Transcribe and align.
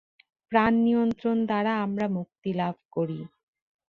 প্রাণ-নিয়ন্ত্রণ 0.51 1.37
দ্বারা 1.45 1.73
আমরা 1.85 2.05
মুক্তি 2.17 2.49
লাভ 2.53 2.75
করি। 2.91 3.19